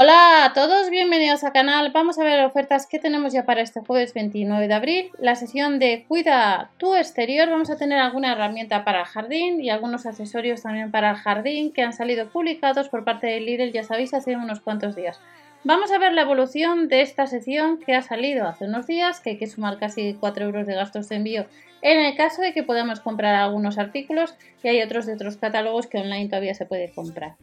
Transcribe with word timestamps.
Hola 0.00 0.44
a 0.44 0.52
todos, 0.52 0.90
bienvenidos 0.90 1.42
al 1.42 1.52
canal. 1.52 1.90
Vamos 1.92 2.20
a 2.20 2.22
ver 2.22 2.44
ofertas 2.44 2.86
que 2.86 3.00
tenemos 3.00 3.32
ya 3.32 3.44
para 3.44 3.62
este 3.62 3.80
jueves 3.80 4.14
29 4.14 4.68
de 4.68 4.74
abril. 4.74 5.10
La 5.18 5.34
sesión 5.34 5.80
de 5.80 6.04
Cuida 6.06 6.70
tu 6.78 6.94
exterior. 6.94 7.50
Vamos 7.50 7.68
a 7.68 7.76
tener 7.76 7.98
alguna 7.98 8.30
herramienta 8.30 8.84
para 8.84 9.00
el 9.00 9.06
jardín 9.06 9.60
y 9.60 9.70
algunos 9.70 10.06
accesorios 10.06 10.62
también 10.62 10.92
para 10.92 11.10
el 11.10 11.16
jardín 11.16 11.72
que 11.72 11.82
han 11.82 11.92
salido 11.92 12.28
publicados 12.28 12.88
por 12.88 13.02
parte 13.02 13.26
de 13.26 13.40
Lidl, 13.40 13.72
ya 13.72 13.82
sabéis, 13.82 14.14
hace 14.14 14.36
unos 14.36 14.60
cuantos 14.60 14.94
días. 14.94 15.18
Vamos 15.64 15.90
a 15.90 15.98
ver 15.98 16.12
la 16.12 16.22
evolución 16.22 16.86
de 16.86 17.00
esta 17.00 17.26
sección 17.26 17.80
que 17.80 17.96
ha 17.96 18.02
salido 18.02 18.46
hace 18.46 18.66
unos 18.66 18.86
días, 18.86 19.18
que 19.18 19.30
hay 19.30 19.36
que 19.36 19.48
sumar 19.48 19.78
casi 19.78 20.14
4 20.14 20.44
euros 20.44 20.68
de 20.68 20.76
gastos 20.76 21.08
de 21.08 21.16
envío 21.16 21.46
en 21.82 21.98
el 21.98 22.16
caso 22.16 22.40
de 22.40 22.52
que 22.52 22.62
podamos 22.62 23.00
comprar 23.00 23.34
algunos 23.34 23.78
artículos 23.78 24.36
y 24.62 24.68
hay 24.68 24.80
otros 24.80 25.06
de 25.06 25.14
otros 25.14 25.36
catálogos 25.38 25.88
que 25.88 25.98
online 25.98 26.28
todavía 26.28 26.54
se 26.54 26.66
puede 26.66 26.92
comprar. 26.92 27.34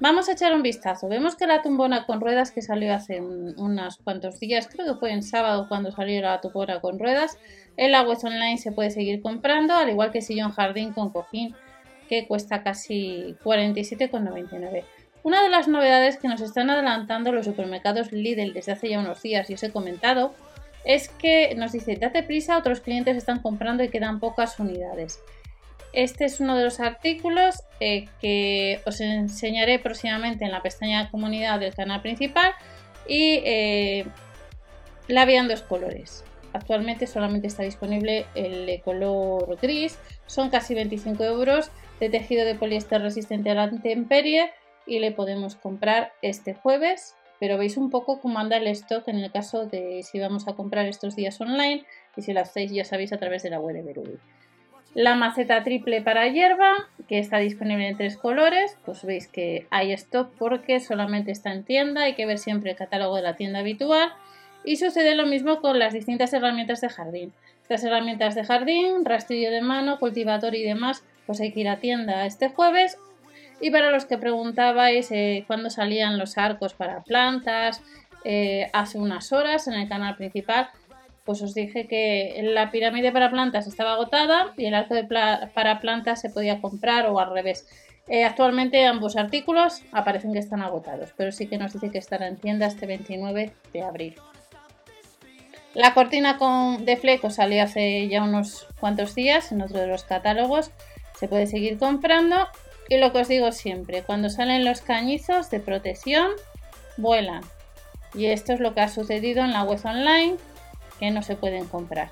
Vamos 0.00 0.28
a 0.28 0.32
echar 0.32 0.52
un 0.52 0.62
vistazo. 0.62 1.08
Vemos 1.08 1.36
que 1.36 1.46
la 1.46 1.62
tumbona 1.62 2.04
con 2.04 2.20
ruedas 2.20 2.50
que 2.50 2.62
salió 2.62 2.92
hace 2.92 3.20
unos 3.20 3.98
cuantos 3.98 4.40
días, 4.40 4.66
creo 4.66 4.92
que 4.92 4.98
fue 4.98 5.12
en 5.12 5.22
sábado 5.22 5.66
cuando 5.68 5.92
salió 5.92 6.20
la 6.20 6.40
tumbona 6.40 6.80
con 6.80 6.98
ruedas, 6.98 7.38
en 7.76 7.92
la 7.92 8.02
web 8.02 8.18
online 8.24 8.58
se 8.58 8.72
puede 8.72 8.90
seguir 8.90 9.22
comprando, 9.22 9.74
al 9.74 9.88
igual 9.88 10.10
que 10.10 10.20
sillón 10.20 10.50
jardín 10.50 10.92
con 10.92 11.10
cojín 11.10 11.54
que 12.08 12.26
cuesta 12.26 12.64
casi 12.64 13.36
47,99. 13.44 14.84
Una 15.22 15.42
de 15.42 15.48
las 15.48 15.68
novedades 15.68 16.18
que 16.18 16.28
nos 16.28 16.40
están 16.40 16.70
adelantando 16.70 17.32
los 17.32 17.46
supermercados 17.46 18.12
Lidl 18.12 18.52
desde 18.52 18.72
hace 18.72 18.88
ya 18.90 18.98
unos 18.98 19.22
días 19.22 19.48
y 19.48 19.54
os 19.54 19.62
he 19.62 19.70
comentado 19.70 20.34
es 20.84 21.08
que 21.08 21.54
nos 21.54 21.72
dice, 21.72 21.96
date 21.96 22.22
prisa, 22.24 22.58
otros 22.58 22.80
clientes 22.80 23.16
están 23.16 23.40
comprando 23.40 23.82
y 23.84 23.88
quedan 23.88 24.20
pocas 24.20 24.58
unidades. 24.58 25.20
Este 25.94 26.24
es 26.24 26.40
uno 26.40 26.56
de 26.56 26.64
los 26.64 26.80
artículos 26.80 27.62
eh, 27.78 28.06
que 28.20 28.80
os 28.84 29.00
enseñaré 29.00 29.78
próximamente 29.78 30.44
en 30.44 30.50
la 30.50 30.60
pestaña 30.60 31.08
comunidad 31.08 31.60
del 31.60 31.72
canal 31.72 32.02
principal 32.02 32.52
y 33.06 33.40
eh, 33.44 34.04
la 35.06 35.22
en 35.22 35.46
dos 35.46 35.62
colores. 35.62 36.24
Actualmente 36.52 37.06
solamente 37.06 37.46
está 37.46 37.62
disponible 37.62 38.26
el 38.34 38.66
de 38.66 38.80
color 38.80 39.56
gris, 39.62 39.96
son 40.26 40.50
casi 40.50 40.74
25 40.74 41.22
euros 41.22 41.70
de 42.00 42.08
tejido 42.08 42.44
de 42.44 42.56
poliéster 42.56 43.00
resistente 43.00 43.50
a 43.50 43.54
la 43.54 43.64
intemperie 43.66 44.50
y 44.86 44.98
le 44.98 45.12
podemos 45.12 45.54
comprar 45.54 46.12
este 46.22 46.54
jueves 46.54 47.14
pero 47.40 47.58
veis 47.58 47.76
un 47.76 47.90
poco 47.90 48.20
cómo 48.20 48.38
anda 48.38 48.56
el 48.56 48.66
stock 48.68 49.06
en 49.08 49.18
el 49.18 49.30
caso 49.30 49.66
de 49.66 50.02
si 50.02 50.18
vamos 50.18 50.48
a 50.48 50.54
comprar 50.54 50.86
estos 50.86 51.14
días 51.14 51.40
online 51.40 51.84
y 52.16 52.22
si 52.22 52.32
lo 52.32 52.40
hacéis 52.40 52.72
ya 52.72 52.84
sabéis 52.84 53.12
a 53.12 53.18
través 53.18 53.42
de 53.42 53.50
la 53.50 53.60
web 53.60 53.76
de 53.76 53.82
Berubi. 53.82 54.18
La 54.94 55.16
maceta 55.16 55.62
triple 55.64 56.02
para 56.02 56.28
hierba, 56.28 56.72
que 57.08 57.18
está 57.18 57.38
disponible 57.38 57.88
en 57.88 57.96
tres 57.96 58.16
colores, 58.16 58.78
pues 58.84 59.04
veis 59.04 59.26
que 59.26 59.66
hay 59.70 59.92
stock 59.92 60.30
porque 60.38 60.80
solamente 60.80 61.32
está 61.32 61.52
en 61.52 61.64
tienda, 61.64 62.02
hay 62.02 62.14
que 62.14 62.26
ver 62.26 62.38
siempre 62.38 62.70
el 62.70 62.76
catálogo 62.76 63.16
de 63.16 63.22
la 63.22 63.34
tienda 63.34 63.58
habitual. 63.58 64.12
Y 64.64 64.76
sucede 64.76 65.14
lo 65.14 65.26
mismo 65.26 65.60
con 65.60 65.78
las 65.78 65.92
distintas 65.92 66.32
herramientas 66.32 66.80
de 66.80 66.88
jardín. 66.88 67.32
Estas 67.62 67.84
herramientas 67.84 68.34
de 68.34 68.44
jardín, 68.44 69.04
rastrillo 69.04 69.50
de 69.50 69.60
mano, 69.60 69.98
cultivador 69.98 70.54
y 70.54 70.62
demás, 70.62 71.04
pues 71.26 71.40
hay 71.40 71.52
que 71.52 71.60
ir 71.60 71.68
a 71.68 71.80
tienda 71.80 72.24
este 72.24 72.48
jueves 72.48 72.96
y 73.60 73.70
para 73.70 73.90
los 73.90 74.04
que 74.04 74.18
preguntabais 74.18 75.10
eh, 75.10 75.44
cuándo 75.46 75.70
salían 75.70 76.18
los 76.18 76.36
arcos 76.38 76.74
para 76.74 77.02
plantas, 77.02 77.82
eh, 78.24 78.68
hace 78.72 78.98
unas 78.98 79.32
horas 79.32 79.68
en 79.68 79.74
el 79.74 79.88
canal 79.88 80.16
principal, 80.16 80.68
pues 81.24 81.40
os 81.42 81.54
dije 81.54 81.86
que 81.86 82.38
la 82.42 82.70
pirámide 82.70 83.12
para 83.12 83.30
plantas 83.30 83.66
estaba 83.66 83.94
agotada 83.94 84.52
y 84.56 84.66
el 84.66 84.74
arco 84.74 84.94
de 84.94 85.04
para 85.04 85.80
plantas 85.80 86.20
se 86.20 86.30
podía 86.30 86.60
comprar 86.60 87.06
o 87.06 87.18
al 87.18 87.32
revés. 87.32 87.66
Eh, 88.06 88.24
actualmente 88.24 88.84
ambos 88.84 89.16
artículos 89.16 89.82
aparecen 89.92 90.34
que 90.34 90.38
están 90.38 90.60
agotados, 90.60 91.14
pero 91.16 91.32
sí 91.32 91.46
que 91.46 91.56
nos 91.56 91.72
dice 91.72 91.90
que 91.90 91.98
estará 91.98 92.28
en 92.28 92.36
tienda 92.36 92.66
este 92.66 92.86
29 92.86 93.52
de 93.72 93.82
abril. 93.82 94.14
La 95.72 95.94
cortina 95.94 96.36
con, 96.36 96.84
de 96.84 96.96
fleco 96.96 97.30
salió 97.30 97.62
hace 97.62 98.06
ya 98.08 98.22
unos 98.22 98.66
cuantos 98.78 99.14
días 99.14 99.50
en 99.50 99.62
otro 99.62 99.80
de 99.80 99.86
los 99.86 100.04
catálogos. 100.04 100.70
Se 101.18 101.26
puede 101.26 101.46
seguir 101.46 101.78
comprando 101.78 102.36
y 102.88 102.98
lo 102.98 103.12
que 103.12 103.20
os 103.20 103.28
digo 103.28 103.50
siempre, 103.50 104.02
cuando 104.02 104.28
salen 104.28 104.64
los 104.64 104.82
cañizos 104.82 105.50
de 105.50 105.60
protección, 105.60 106.30
vuelan. 106.96 107.42
Y 108.14 108.26
esto 108.26 108.52
es 108.52 108.60
lo 108.60 108.74
que 108.74 108.82
ha 108.82 108.88
sucedido 108.88 109.42
en 109.42 109.52
la 109.52 109.64
web 109.64 109.80
online, 109.84 110.36
que 110.98 111.10
no 111.10 111.22
se 111.22 111.36
pueden 111.36 111.66
comprar. 111.66 112.10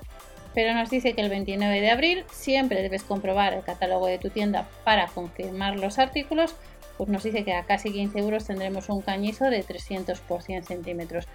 Pero 0.53 0.73
nos 0.73 0.89
dice 0.89 1.13
que 1.13 1.21
el 1.21 1.29
29 1.29 1.81
de 1.81 1.89
abril 1.89 2.25
siempre 2.31 2.81
debes 2.81 3.03
comprobar 3.03 3.53
el 3.53 3.63
catálogo 3.63 4.05
de 4.07 4.19
tu 4.19 4.29
tienda 4.29 4.67
para 4.83 5.07
confirmar 5.07 5.79
los 5.79 5.97
artículos. 5.97 6.55
Pues 6.97 7.09
nos 7.09 7.23
dice 7.23 7.43
que 7.43 7.53
a 7.53 7.63
casi 7.63 7.91
15 7.91 8.19
euros 8.19 8.45
tendremos 8.45 8.89
un 8.89 9.01
cañizo 9.01 9.45
de 9.45 9.63
300 9.63 10.19
por 10.21 10.43
100 10.43 10.65
centímetros. 10.65 11.27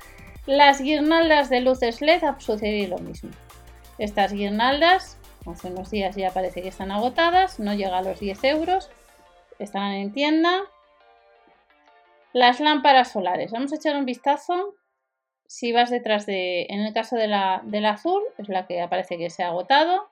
Las 0.47 0.81
guirnaldas 0.81 1.51
de 1.51 1.61
luces 1.61 2.01
LED 2.01 2.23
ha 2.25 2.39
sucedido 2.39 2.97
lo 2.97 3.03
mismo. 3.03 3.31
Estas 3.99 4.33
guirnaldas, 4.33 5.19
hace 5.47 5.69
unos 5.69 5.91
días 5.91 6.15
ya 6.15 6.31
parece 6.31 6.63
que 6.63 6.69
están 6.69 6.93
agotadas, 6.93 7.59
no 7.59 7.75
llega 7.75 7.99
a 7.99 8.03
los 8.03 8.21
10 8.21 8.45
euros 8.45 8.89
estarán 9.59 9.93
en 9.93 10.13
tienda. 10.13 10.63
Las 12.33 12.61
lámparas 12.61 13.13
solares. 13.13 13.51
Vamos 13.53 13.73
a 13.73 13.77
echar 13.77 13.97
un 13.97 14.05
vistazo. 14.05 14.75
Si 15.49 15.73
vas 15.73 15.91
detrás 15.91 16.27
de, 16.27 16.67
en 16.69 16.81
el 16.81 16.93
caso 16.93 17.17
de 17.17 17.27
la, 17.27 17.63
del 17.65 17.87
azul, 17.87 18.23
es 18.37 18.49
la 18.49 18.67
que 18.67 18.83
aparece 18.83 19.17
que 19.17 19.31
se 19.31 19.43
ha 19.43 19.49
agotado. 19.49 20.09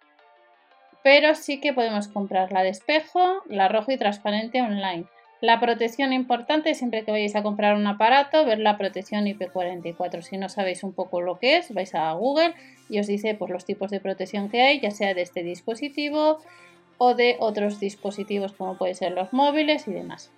Pero 1.04 1.34
sí 1.34 1.60
que 1.60 1.74
podemos 1.74 2.08
comprar 2.08 2.50
la 2.50 2.62
de 2.62 2.70
espejo, 2.70 3.42
la 3.46 3.68
roja 3.68 3.92
y 3.92 3.98
transparente 3.98 4.62
online. 4.62 5.04
La 5.42 5.60
protección 5.60 6.14
importante, 6.14 6.74
siempre 6.74 7.04
que 7.04 7.12
vayáis 7.12 7.36
a 7.36 7.42
comprar 7.42 7.76
un 7.76 7.86
aparato, 7.86 8.46
ver 8.46 8.58
la 8.58 8.78
protección 8.78 9.26
IP44. 9.26 10.22
Si 10.22 10.38
no 10.38 10.48
sabéis 10.48 10.82
un 10.82 10.94
poco 10.94 11.20
lo 11.20 11.38
que 11.38 11.58
es, 11.58 11.72
vais 11.74 11.94
a 11.94 12.10
Google 12.14 12.54
y 12.88 12.98
os 12.98 13.06
dice 13.06 13.34
por 13.34 13.50
los 13.50 13.66
tipos 13.66 13.90
de 13.90 14.00
protección 14.00 14.48
que 14.48 14.62
hay, 14.62 14.80
ya 14.80 14.90
sea 14.90 15.12
de 15.12 15.20
este 15.20 15.42
dispositivo, 15.42 16.38
o 16.96 17.14
de 17.14 17.36
otros 17.40 17.78
dispositivos 17.78 18.52
como 18.52 18.78
pueden 18.78 18.94
ser 18.94 19.12
los 19.12 19.34
móviles 19.34 19.86
y 19.86 19.92
demás. 19.92 20.30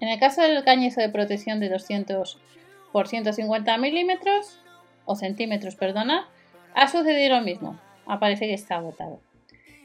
En 0.00 0.08
el 0.08 0.20
caso 0.20 0.42
del 0.42 0.62
cañizo 0.64 1.00
de 1.00 1.08
protección 1.08 1.58
de 1.58 1.68
200 1.68 2.38
por 2.92 3.08
150 3.08 3.76
milímetros 3.78 4.60
o 5.04 5.16
centímetros, 5.16 5.76
perdona, 5.76 6.28
ha 6.74 6.88
sucedido 6.88 7.36
lo 7.36 7.42
mismo. 7.42 7.78
Aparece 8.06 8.46
que 8.46 8.54
está 8.54 8.76
agotado. 8.76 9.20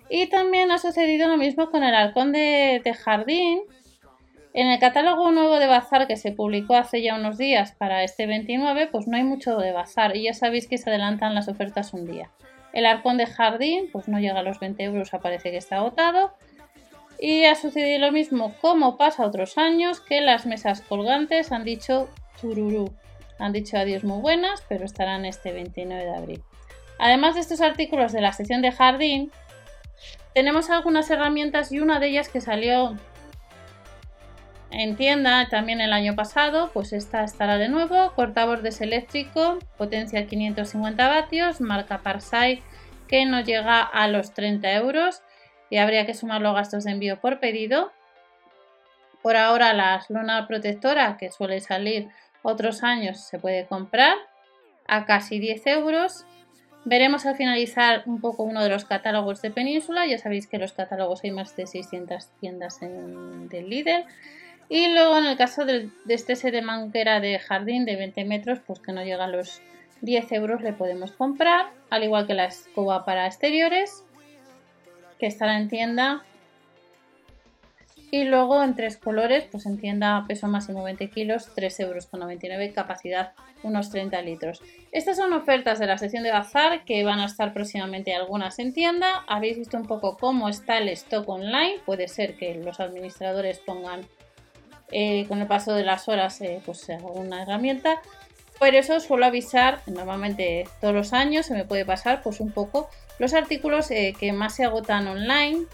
Y 0.09 0.27
también 0.27 0.71
ha 0.71 0.77
sucedido 0.77 1.27
lo 1.27 1.37
mismo 1.37 1.69
con 1.69 1.83
el 1.83 1.93
halcón 1.93 2.31
de, 2.31 2.81
de 2.83 2.93
jardín. 2.93 3.61
En 4.53 4.67
el 4.67 4.79
catálogo 4.79 5.31
nuevo 5.31 5.59
de 5.59 5.67
Bazar 5.67 6.07
que 6.07 6.15
se 6.15 6.31
publicó 6.31 6.75
hace 6.75 7.01
ya 7.01 7.15
unos 7.15 7.37
días 7.37 7.73
para 7.73 8.03
este 8.03 8.25
29, 8.25 8.87
pues 8.87 9.07
no 9.07 9.17
hay 9.17 9.23
mucho 9.23 9.57
de 9.57 9.71
Bazar 9.71 10.15
y 10.15 10.23
ya 10.23 10.33
sabéis 10.33 10.67
que 10.67 10.77
se 10.77 10.89
adelantan 10.89 11.35
las 11.35 11.47
ofertas 11.47 11.93
un 11.93 12.05
día. 12.05 12.31
El 12.73 12.85
arcón 12.85 13.17
de 13.17 13.25
jardín, 13.25 13.89
pues 13.91 14.07
no 14.07 14.19
llega 14.19 14.39
a 14.39 14.43
los 14.43 14.59
20 14.59 14.83
euros, 14.83 15.13
aparece 15.13 15.51
que 15.51 15.57
está 15.57 15.77
agotado. 15.77 16.33
Y 17.19 17.45
ha 17.45 17.55
sucedido 17.55 17.99
lo 17.99 18.11
mismo 18.11 18.53
como 18.61 18.97
pasa 18.97 19.25
otros 19.25 19.57
años, 19.57 19.99
que 19.99 20.21
las 20.21 20.45
mesas 20.45 20.81
colgantes 20.81 21.51
han 21.51 21.63
dicho 21.63 22.09
Han 23.39 23.53
dicho 23.53 23.77
adiós 23.77 24.03
muy 24.03 24.21
buenas, 24.21 24.63
pero 24.67 24.85
estarán 24.85 25.25
este 25.25 25.51
29 25.51 26.03
de 26.03 26.15
abril. 26.15 26.43
Además 26.99 27.35
de 27.35 27.41
estos 27.41 27.61
artículos 27.61 28.11
de 28.11 28.21
la 28.21 28.33
sección 28.33 28.61
de 28.61 28.71
jardín, 28.71 29.31
tenemos 30.33 30.69
algunas 30.69 31.09
herramientas 31.09 31.71
y 31.71 31.79
una 31.79 31.99
de 31.99 32.07
ellas 32.07 32.29
que 32.29 32.41
salió 32.41 32.97
en 34.69 34.95
tienda 34.95 35.47
también 35.49 35.81
el 35.81 35.93
año 35.93 36.15
pasado, 36.15 36.71
pues 36.73 36.93
esta 36.93 37.23
estará 37.23 37.57
de 37.57 37.69
nuevo, 37.69 38.11
cortabordes 38.15 38.81
eléctrico, 38.81 39.59
potencia 39.77 40.27
550 40.27 41.07
vatios, 41.07 41.61
marca 41.61 41.99
Parsai, 41.99 42.61
que 43.07 43.25
no 43.25 43.41
llega 43.41 43.81
a 43.81 44.07
los 44.07 44.33
30 44.33 44.73
euros 44.73 45.21
y 45.69 45.77
habría 45.77 46.05
que 46.05 46.13
sumar 46.13 46.41
los 46.41 46.53
gastos 46.53 46.83
de 46.83 46.91
envío 46.91 47.19
por 47.21 47.39
pedido. 47.39 47.91
Por 49.23 49.37
ahora 49.37 49.73
la 49.73 50.05
luna 50.09 50.47
protectora, 50.47 51.17
que 51.17 51.31
suele 51.31 51.59
salir 51.59 52.09
otros 52.47 52.81
años, 52.81 53.19
se 53.19 53.39
puede 53.39 53.65
comprar 53.65 54.15
a 54.87 55.05
casi 55.05 55.37
10 55.37 55.67
euros. 55.67 56.25
Veremos 56.85 57.25
al 57.25 57.35
finalizar 57.35 58.03
un 58.05 58.21
poco 58.21 58.43
uno 58.43 58.63
de 58.63 58.69
los 58.69 58.85
catálogos 58.85 59.41
de 59.41 59.51
Península. 59.51 60.05
Ya 60.05 60.17
sabéis 60.17 60.47
que 60.47 60.57
los 60.57 60.71
catálogos 60.71 61.23
hay 61.25 61.31
más 61.31 61.55
de 61.57 61.67
600 61.67 62.29
tiendas 62.39 62.81
en, 62.81 63.49
del 63.49 63.69
líder. 63.69 64.05
Y 64.69 64.93
luego 64.93 65.17
en 65.17 65.25
el 65.25 65.37
caso 65.37 65.65
de, 65.65 65.89
este 66.07 66.37
set 66.37 66.53
de 66.53 66.61
manguera 66.61 67.19
de 67.19 67.37
jardín 67.37 67.83
de 67.83 67.97
20 67.97 68.23
metros, 68.23 68.59
pues 68.65 68.79
que 68.79 68.93
no 68.93 69.03
llega 69.03 69.25
a 69.25 69.27
los 69.27 69.61
10 70.01 70.31
euros 70.31 70.61
le 70.61 70.71
podemos 70.71 71.11
comprar, 71.11 71.71
al 71.89 72.03
igual 72.03 72.27
que 72.27 72.33
la 72.33 72.45
escoba 72.45 73.03
para 73.03 73.25
exteriores, 73.25 74.05
que 75.19 75.25
estará 75.25 75.57
en 75.57 75.67
tienda. 75.67 76.23
Y 78.09 78.23
luego 78.23 78.63
en 78.63 78.73
tres 78.73 78.95
colores, 78.97 79.45
pues 79.51 79.65
en 79.65 79.77
tienda 79.77 80.23
peso 80.27 80.47
máximo 80.47 80.81
20 80.83 81.09
kilos, 81.09 81.49
3 81.55 81.79
euros 81.81 82.07
con 82.07 82.21
99, 82.21 82.71
capacidad 82.71 83.33
unos 83.63 83.89
30 83.89 84.21
litros. 84.21 84.61
Estas 84.93 85.17
son 85.17 85.33
ofertas 85.33 85.77
de 85.79 85.87
la 85.87 85.97
sección 85.97 86.23
de 86.23 86.31
bazar 86.31 86.85
que 86.85 87.03
van 87.03 87.19
a 87.19 87.25
estar 87.25 87.53
próximamente 87.53 88.15
algunas 88.15 88.59
en 88.59 88.73
tienda. 88.73 89.25
Habéis 89.27 89.57
visto 89.57 89.75
un 89.75 89.85
poco 89.85 90.17
cómo 90.17 90.47
está 90.47 90.77
el 90.77 90.87
stock 90.89 91.27
online. 91.27 91.81
Puede 91.85 92.07
ser 92.07 92.37
que 92.37 92.55
los 92.55 92.79
administradores 92.79 93.59
pongan 93.59 94.07
eh, 94.91 95.25
con 95.27 95.41
el 95.41 95.47
paso 95.47 95.73
de 95.73 95.83
las 95.83 96.07
horas 96.07 96.39
eh, 96.39 96.61
pues 96.65 96.89
alguna 96.89 97.41
herramienta. 97.41 97.99
Por 98.57 98.73
eso 98.73 98.99
suelo 99.01 99.25
avisar, 99.25 99.81
normalmente 99.85 100.67
todos 100.79 100.93
los 100.93 101.13
años 101.13 101.45
se 101.45 101.53
me 101.53 101.65
puede 101.65 101.85
pasar 101.85 102.23
pues 102.23 102.39
un 102.39 102.51
poco 102.51 102.89
los 103.19 103.33
artículos 103.33 103.91
eh, 103.91 104.15
que 104.17 104.31
más 104.33 104.55
se 104.55 104.63
agotan 104.63 105.07
online 105.07 105.65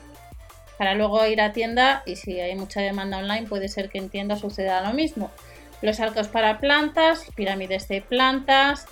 para 0.78 0.96
luego 0.96 1.26
ir 1.26 1.42
a 1.42 1.54
tienda 1.54 2.04
y 2.06 2.16
si 2.16 2.40
hay 2.40 2.56
mucha 2.56 2.82
demanda 2.82 3.18
online 3.18 3.48
puede 3.48 3.68
ser 3.68 3.90
que 3.90 3.98
en 3.98 4.10
tienda 4.10 4.36
suceda 4.36 4.82
lo 4.82 4.94
mismo. 4.94 5.32
Los 5.82 6.00
arcos 6.00 6.28
para 6.28 6.60
plantas, 6.60 7.26
pirámides 7.36 7.88
de 7.88 8.02
plantas, 8.02 8.86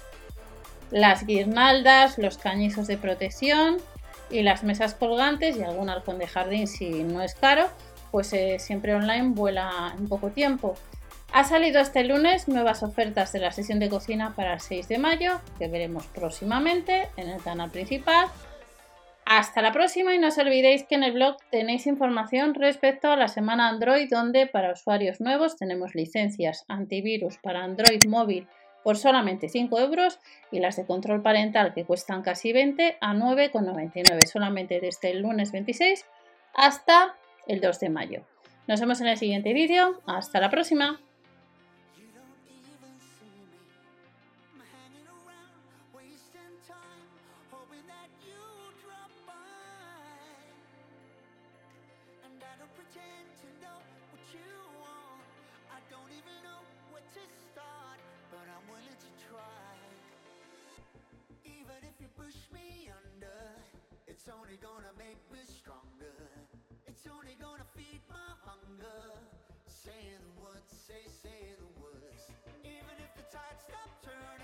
las 0.91 1.25
guirnaldas, 1.25 2.17
los 2.17 2.37
cañizos 2.37 2.87
de 2.87 2.97
protección 2.97 3.77
y 4.29 4.43
las 4.43 4.63
mesas 4.63 4.93
colgantes 4.93 5.57
y 5.57 5.63
algún 5.63 5.89
arcón 5.89 6.19
de 6.19 6.27
jardín 6.27 6.67
si 6.67 7.03
no 7.03 7.21
es 7.21 7.33
caro, 7.35 7.67
pues 8.11 8.31
eh, 8.33 8.57
siempre 8.59 8.93
online 8.93 9.29
vuela 9.29 9.93
en 9.97 10.07
poco 10.07 10.29
tiempo. 10.29 10.75
Ha 11.33 11.45
salido 11.45 11.79
este 11.79 12.03
lunes 12.03 12.49
nuevas 12.49 12.83
ofertas 12.83 13.31
de 13.31 13.39
la 13.39 13.53
sesión 13.53 13.79
de 13.79 13.87
cocina 13.87 14.33
para 14.35 14.53
el 14.53 14.59
6 14.59 14.89
de 14.89 14.97
mayo, 14.97 15.39
que 15.57 15.69
veremos 15.69 16.05
próximamente 16.07 17.07
en 17.15 17.29
el 17.29 17.41
canal 17.41 17.71
principal. 17.71 18.27
Hasta 19.33 19.61
la 19.61 19.71
próxima 19.71 20.13
y 20.13 20.19
no 20.19 20.27
os 20.27 20.37
olvidéis 20.37 20.83
que 20.83 20.95
en 20.95 21.03
el 21.03 21.13
blog 21.13 21.37
tenéis 21.51 21.87
información 21.87 22.53
respecto 22.53 23.09
a 23.09 23.15
la 23.15 23.29
semana 23.29 23.69
Android 23.69 24.09
donde 24.09 24.45
para 24.45 24.73
usuarios 24.73 25.21
nuevos 25.21 25.55
tenemos 25.55 25.95
licencias 25.95 26.65
antivirus 26.67 27.37
para 27.37 27.63
Android 27.63 28.05
móvil 28.09 28.49
por 28.83 28.97
solamente 28.97 29.47
5 29.47 29.79
euros 29.79 30.19
y 30.51 30.59
las 30.59 30.75
de 30.75 30.85
control 30.85 31.21
parental 31.21 31.73
que 31.73 31.85
cuestan 31.85 32.23
casi 32.23 32.51
20 32.51 32.97
a 32.99 33.13
9,99 33.13 34.25
solamente 34.25 34.81
desde 34.81 35.11
el 35.11 35.21
lunes 35.21 35.53
26 35.53 36.05
hasta 36.53 37.15
el 37.47 37.61
2 37.61 37.79
de 37.79 37.89
mayo. 37.89 38.25
Nos 38.67 38.81
vemos 38.81 38.99
en 38.99 39.07
el 39.07 39.15
siguiente 39.15 39.53
vídeo. 39.53 40.01
Hasta 40.07 40.41
la 40.41 40.49
próxima. 40.49 40.99
Only 64.31 64.57
gonna 64.61 64.93
make 64.97 65.19
me 65.31 65.39
stronger. 65.43 66.15
It's 66.87 67.07
only 67.07 67.35
gonna 67.35 67.67
feed 67.75 67.99
my 68.07 68.31
hunger. 68.47 69.03
Say 69.67 70.15
the 70.23 70.31
words, 70.41 70.71
say, 70.71 71.03
say 71.07 71.55
the 71.59 71.67
words. 71.81 72.31
Even 72.63 72.95
if 73.03 73.11
the 73.15 73.25
tide 73.27 73.59
stops 73.59 73.99
turning 74.03 74.40